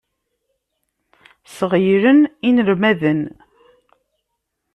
Sɣeylen 1.57 2.19
inelmaden. 2.47 3.21